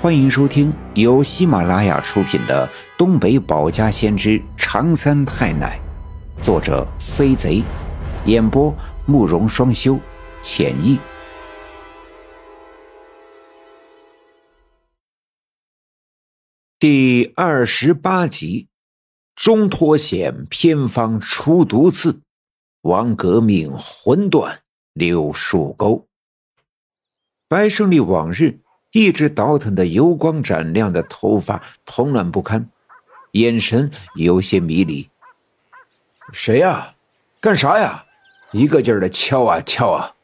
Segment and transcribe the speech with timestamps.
[0.00, 5.80] 欢迎收听由喜马拉雅出品的《东北保家先知长三太奶》，
[6.40, 7.64] 作者飞贼，
[8.24, 8.72] 演播
[9.06, 9.98] 慕容双修，
[10.40, 11.00] 浅意。
[16.78, 18.68] 第二十八集：
[19.34, 22.20] 中脱险，偏方出毒刺，
[22.82, 24.60] 亡革命魂断
[24.92, 26.06] 柳树沟。
[27.48, 28.60] 白胜利往日。
[28.92, 32.68] 一直倒腾的油光闪亮的头发蓬乱不堪，
[33.32, 35.08] 眼神有些迷离。
[36.32, 36.94] 谁呀？
[37.40, 38.04] 干啥呀？
[38.52, 40.14] 一个劲儿的敲啊敲啊！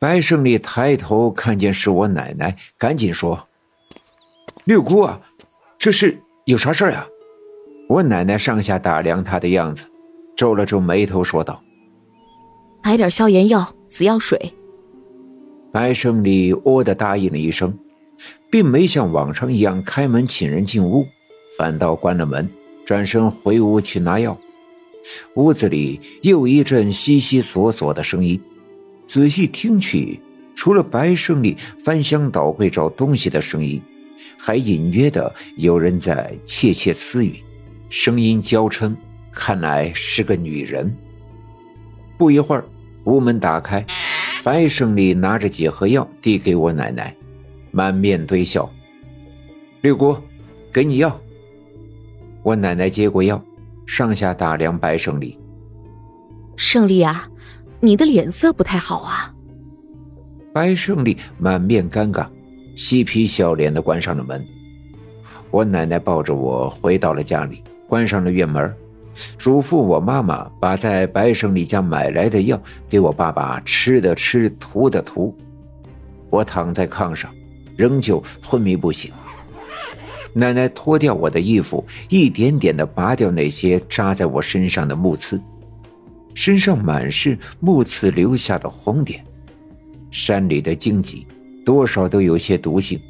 [0.00, 3.46] 白胜利抬头看见是我奶奶，赶紧说
[4.64, 5.20] ：“六姑啊，
[5.78, 7.06] 这是有啥事儿呀？”
[7.88, 9.86] 我奶奶上下打量他的样子，
[10.36, 11.62] 皱了皱眉头，说道
[12.82, 14.52] ：“买点消炎药、紫药水。”
[15.74, 17.76] 白胜利“哦”的答应了一声，
[18.48, 21.04] 并没像往常一样开门请人进屋，
[21.58, 22.48] 反倒关了门，
[22.86, 24.38] 转身回屋去拿药。
[25.34, 28.40] 屋子里又一阵悉悉索索的声音，
[29.08, 30.20] 仔细听去，
[30.54, 33.82] 除了白胜利翻箱倒柜找东西的声音，
[34.38, 37.42] 还隐约的有人在窃窃私语，
[37.90, 38.94] 声音娇嗔，
[39.32, 40.96] 看来是个女人。
[42.16, 42.64] 不一会儿，
[43.06, 43.84] 屋门打开。
[44.44, 47.16] 白胜利拿着几盒药递给我奶奶，
[47.70, 48.70] 满面堆笑。
[49.80, 50.14] 六姑，
[50.70, 51.18] 给你药。
[52.42, 53.42] 我奶奶接过药，
[53.86, 55.38] 上下打量白胜利。
[56.56, 57.26] 胜利啊，
[57.80, 59.34] 你的脸色不太好啊。
[60.52, 62.26] 白胜利满面尴尬，
[62.76, 64.46] 嬉皮笑脸的关上了门。
[65.50, 68.70] 我奶奶抱着我回到了家里，关上了院门。
[69.38, 75.36] 嘱咐我妈妈把在白胜利家买来的药给我爸爸吃的吃，涂的涂。
[76.30, 77.32] 我躺在炕上，
[77.76, 79.12] 仍旧昏迷不醒。
[80.32, 85.40] 奶奶脱掉我的衣服，一点点的拔掉那些扎在我身上的木刺，
[86.34, 89.24] 身上满是木刺留下的红点。
[90.10, 91.24] 山里的荆棘
[91.64, 93.00] 多少都有些毒性，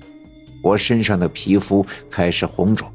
[0.62, 2.87] 我身上的皮肤开始红肿。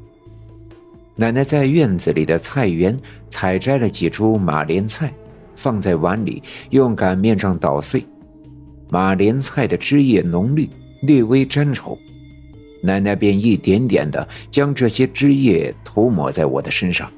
[1.20, 2.98] 奶奶在院子里的菜园
[3.28, 5.12] 采摘了几株马莲菜，
[5.54, 8.02] 放在碗里，用擀面杖捣碎。
[8.88, 10.66] 马莲菜的汁液浓绿，
[11.02, 11.94] 略微粘稠。
[12.82, 17.12] 奶奶便一点点的将这些汁液涂抹在我的身上。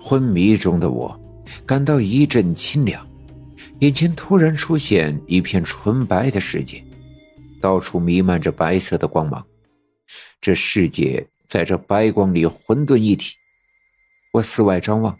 [0.00, 1.20] 昏迷中的我，
[1.66, 3.04] 感到一阵清凉，
[3.80, 6.80] 眼前突然出现一片纯白的世界，
[7.60, 9.44] 到处弥漫着白色的光芒。
[10.40, 11.26] 这世界。
[11.48, 13.36] 在这白光里混沌一体，
[14.32, 15.18] 我四外张望，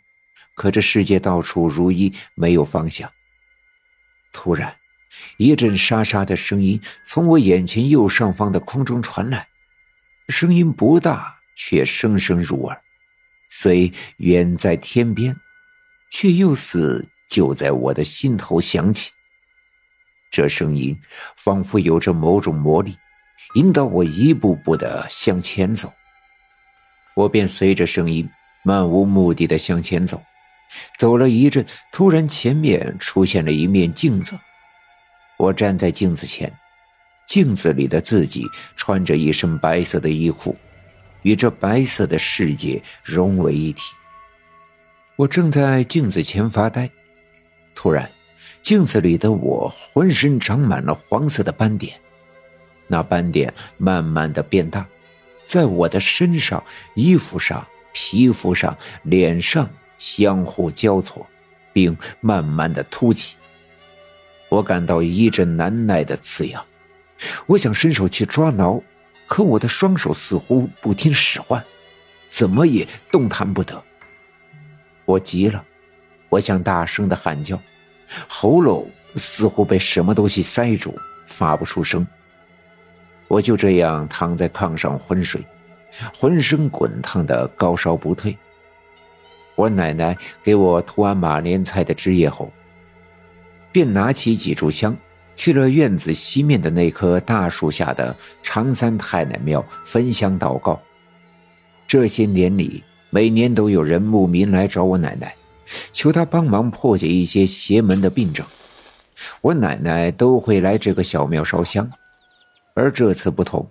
[0.55, 3.11] 可这世界到处如一，没有方向。
[4.33, 4.77] 突然，
[5.37, 9.49] 一阵沙沙的声音从我眼前右上方的空中传来，
[10.29, 12.81] 声音不大，却声声入耳，
[13.49, 15.37] 虽远在天边，
[16.11, 19.13] 却又似就在我的心头响起。
[20.31, 20.99] 这声音
[21.37, 22.99] 仿佛有着某种魔力，
[23.55, 25.93] 引导我一步步的向前走。
[27.17, 28.29] 我便随着声音
[28.63, 30.23] 漫无目的的向前走，
[30.99, 34.39] 走了一阵，突然前面出现了一面镜子。
[35.39, 36.53] 我站在镜子前，
[37.27, 38.45] 镜子里的自己
[38.77, 40.55] 穿着一身白色的衣裤，
[41.23, 43.81] 与这白色的世界融为一体。
[45.17, 46.91] 我正在镜子前发呆，
[47.75, 48.07] 突然，
[48.61, 51.99] 镜子里的我浑身长满了黄色的斑点，
[52.87, 54.87] 那斑点慢慢的变大。
[55.47, 56.63] 在我的身上、
[56.95, 61.27] 衣服上、皮肤上、脸上相互交错，
[61.73, 63.37] 并慢慢的凸起。
[64.49, 66.65] 我感到一阵难耐的刺痒，
[67.47, 68.83] 我想伸手去抓挠，
[69.27, 71.65] 可我的双手似乎不听使唤，
[72.31, 73.83] 怎么也动弹不得。
[75.05, 75.65] 我急了，
[76.29, 77.61] 我想大声的喊叫，
[78.29, 80.97] 喉咙似乎被什么东西塞住，
[81.27, 82.07] 发不出声。
[83.29, 85.43] 我就这样躺在炕上昏睡，
[86.19, 88.37] 浑身滚烫的高烧不退。
[89.55, 92.53] 我奶奶给我涂完马莲菜的汁液后，
[93.73, 94.97] 便拿起几炷香，
[95.35, 100.81] 去了院子西面的那棵大树下的长三太奶庙焚香祷告。
[101.89, 105.35] 这些年里，每年都有人慕名来找我奶奶，
[105.93, 108.45] 求她帮忙破解一些邪门的病症。
[109.41, 111.91] 我奶奶都会来这个小庙烧香。
[112.77, 113.67] 而这次不同，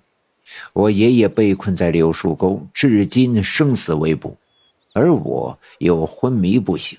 [0.73, 4.35] 我爷爷被困在柳树沟，至今生死未卜，
[4.95, 6.97] 而我又昏迷不醒。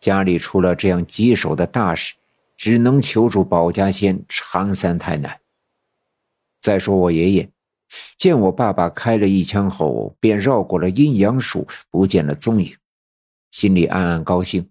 [0.00, 2.14] 家里出了这样棘手的大事，
[2.56, 5.38] 只能求助保家仙常三太奶。
[6.58, 7.50] 再说我爷爷，
[8.16, 12.74] 见我爸爸开了一枪后，便绕过了阴阳树，不见了踪影，
[13.50, 14.66] 心里暗暗高兴。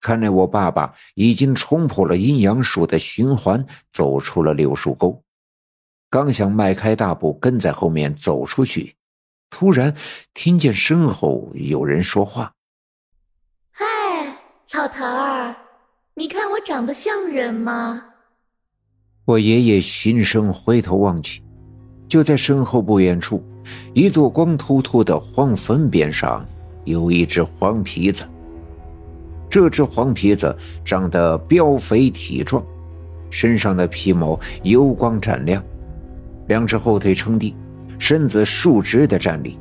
[0.00, 5.20] 看来我爸爸已经冲破了阴阳树的循环，走出了柳树沟。
[6.10, 8.94] 刚想迈开大步跟在后面走出去，
[9.50, 9.94] 突然
[10.32, 12.50] 听见身后有人说话
[13.70, 13.84] ：“嗨，
[14.72, 15.54] 老头儿，
[16.14, 18.02] 你看我长得像人吗？”
[19.26, 21.42] 我爷爷循声回头望去，
[22.08, 23.44] 就在身后不远处，
[23.92, 26.42] 一座光秃秃的荒坟边上，
[26.86, 28.26] 有一只黄皮子。
[29.50, 32.64] 这只黄皮子长得膘肥体壮，
[33.28, 35.62] 身上的皮毛油光闪亮，
[36.48, 37.54] 两只后腿撑地，
[37.98, 39.58] 身子竖直的站立，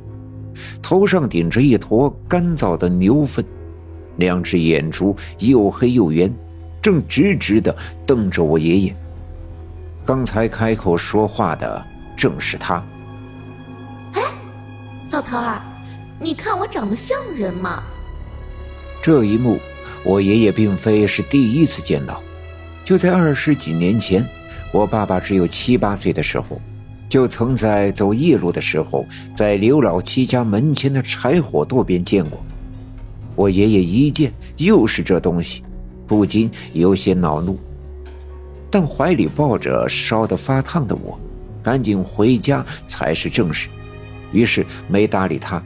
[0.82, 3.46] 头上顶着一坨干燥的牛粪，
[4.18, 6.34] 两只眼珠又黑又圆，
[6.82, 7.76] 正直直的
[8.08, 8.96] 瞪着我爷爷。
[10.06, 11.86] 刚才开口说话的
[12.18, 12.84] 正是他。
[14.14, 14.22] 哎，
[15.12, 15.62] 老头儿，
[16.20, 17.84] 你看我长得像人吗？
[19.02, 19.60] 这一幕。
[20.04, 22.22] 我爷爷并非是第一次见到，
[22.86, 24.26] 就在二十几年前，
[24.72, 26.62] 我爸爸只有七八岁的时候，
[27.10, 29.06] 就曾在走夜路的时候，
[29.36, 32.38] 在刘老七家门前的柴火垛边见过。
[33.36, 35.64] 我爷爷一见又是这东西，
[36.06, 37.58] 不禁有些恼怒，
[38.70, 41.18] 但怀里抱着烧得发烫的我，
[41.64, 43.70] 赶紧回家才是正事，
[44.32, 45.62] 于是没搭理他，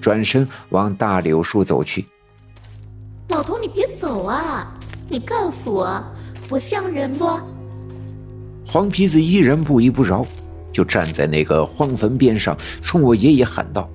[0.00, 2.04] 转身往大柳树走去。
[3.28, 4.72] 老头，你别走啊！
[5.08, 6.02] 你告诉我，
[6.48, 7.28] 我像人不？
[8.64, 10.24] 黄皮子依然不依不饶，
[10.76, 13.88] 就站在那个荒坟边上，冲我爷爷喊道：“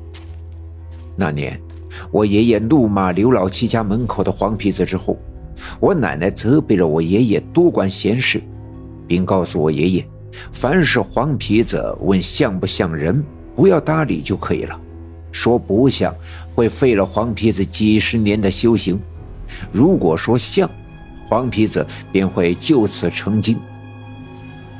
[1.16, 1.62] 那年，
[2.10, 5.16] 我爷爷怒骂刘老七家门口的黄皮子之后，
[5.80, 8.42] 我奶奶责备了我爷爷多管闲事，
[9.08, 10.08] 并告诉我爷爷，
[10.52, 13.24] 凡是黄皮子问像不像人，
[13.56, 14.76] 不要搭理就可以了，
[15.32, 16.12] 说不像，
[16.56, 19.00] 会废了黄皮子几十年的修行。”
[19.72, 20.68] 如果说像，
[21.30, 23.56] 黄皮子便会就此成精；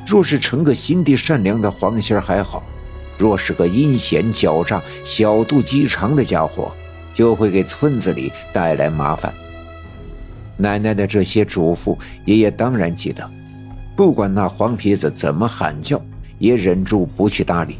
[0.06, 2.62] 若是成个心地善良的黄仙还好；
[3.18, 6.72] 若是个阴险狡诈、小肚鸡肠的家伙，
[7.14, 9.34] 就会给村子里带来麻烦。
[10.58, 13.28] 奶奶的这些嘱咐，爷爷当然记得。
[13.96, 16.02] 不管那黄皮子怎么喊叫，
[16.40, 17.78] 也忍住不去搭理，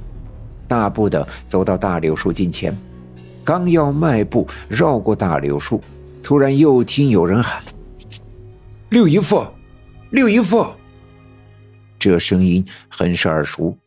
[0.68, 2.76] 大步的走到大柳树近前，
[3.44, 5.82] 刚要迈步绕过大柳树。
[6.24, 7.60] 突然又听有人喊
[8.90, 9.44] ：“六姨父，
[10.12, 10.66] 六姨父！”
[12.02, 13.78] 这声音很是耳熟，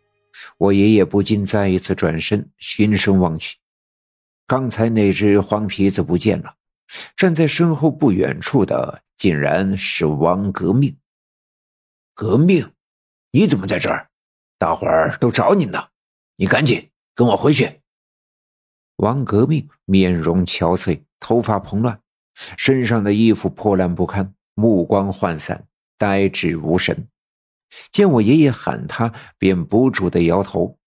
[0.57, 3.57] 我爷爷不禁再一次转身循声望去，
[4.47, 6.55] 刚才那只黄皮子不见了，
[7.17, 10.97] 站在身后不远处的竟然是王革命。
[12.15, 12.71] 革命，
[13.33, 14.09] 你怎么在这儿？
[14.59, 15.89] 大伙儿都找你呢，
[16.37, 17.81] 你赶紧跟我回去。
[18.99, 22.01] 王革命面容憔悴，头发蓬乱。
[22.57, 25.67] 身上的衣服破烂不堪，目光涣散，
[25.99, 27.09] 呆滞无神。
[27.91, 30.79] 见我爷爷喊他，便不住的摇头。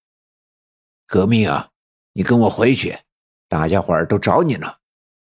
[1.05, 1.69] 革命啊，
[2.13, 2.99] 你跟我回去，
[3.47, 4.75] 大家伙儿都找你呢。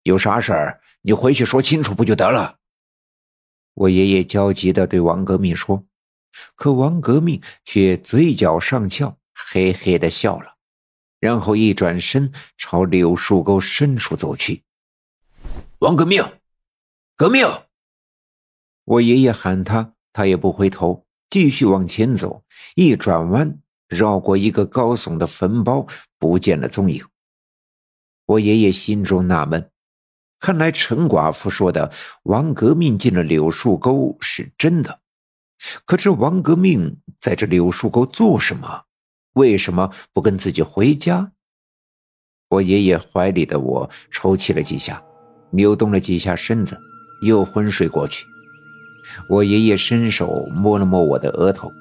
[0.03, 2.59] 有啥事儿，你回去说清楚不就得了？
[3.75, 5.87] 我爷爷焦急的对王革命说。
[6.55, 10.57] 可王革命却嘴角上翘，嘿嘿的笑了，
[11.21, 14.65] 然后一转身朝柳树沟深处走去。
[15.81, 16.25] 王革命，
[17.17, 17.47] 革命！
[18.85, 22.45] 我爷爷喊他，他也不回头，继续往前走。
[22.75, 23.59] 一转弯，
[23.89, 25.87] 绕过一个高耸的坟包，
[26.19, 27.03] 不见了踪影。
[28.27, 29.71] 我爷爷心中纳闷，
[30.39, 31.91] 看来陈寡妇说的
[32.25, 35.01] 王革命进了柳树沟是真的。
[35.87, 38.83] 可这王革命在这柳树沟做什么？
[39.33, 41.33] 为什么不跟自己回家？
[42.51, 45.03] 我爷爷怀里的我抽泣了几下。
[45.55, 46.79] 扭动了几下身子，
[47.27, 48.27] 又昏睡过去。
[49.27, 51.73] 我爷爷伸手摸了摸我的额头，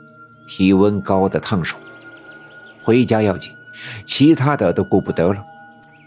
[0.48, 1.78] 体温高的烫手。
[2.84, 3.54] 回家要紧，
[4.06, 5.44] 其他的都顾不得了。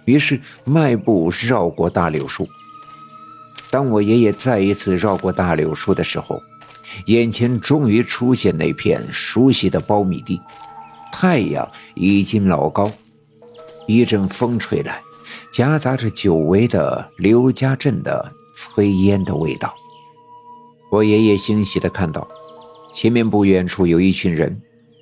[0.05, 2.49] 于是迈步绕过大柳树。
[3.71, 6.41] 当我爷爷再一次绕过大柳树的时候，
[7.07, 10.41] 眼前终于出现那片熟悉的苞米地。
[11.11, 12.91] 太阳已经老高，
[13.87, 15.01] 一阵风吹来。
[15.51, 19.73] 夹杂着久违的刘家镇的炊烟的味道。
[20.95, 22.25] 我爷爷欣喜地看到，
[22.93, 24.57] 前面不远处有一群人，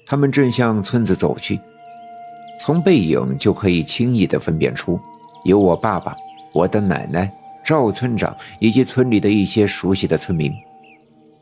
[0.07, 1.61] 他们正向村子走去。
[2.59, 4.99] 从背影就可以轻易地分辨出，
[5.45, 6.17] 有我爸爸、
[6.55, 7.31] 我的奶奶、
[7.63, 10.51] 赵村长以及村里的一些熟悉的村民。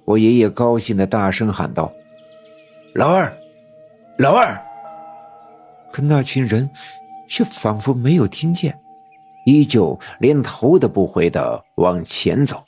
[0.04, 1.92] 我爷爷高兴地大声喊道
[2.94, 3.32] ：“老二，
[4.18, 4.60] 老二。
[5.92, 6.68] 可那群人
[7.28, 8.76] 却仿佛没有听见，
[9.46, 12.64] 依旧连头都不回的往前走。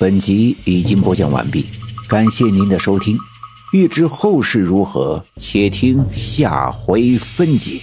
[0.00, 1.66] 本集已经播讲完毕，
[2.08, 3.18] 感谢您的收听。
[3.72, 7.80] 欲知后事如何，且听下回分解。